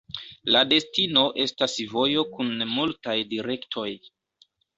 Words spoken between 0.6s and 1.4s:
destino